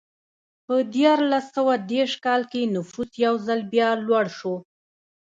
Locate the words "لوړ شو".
4.05-4.55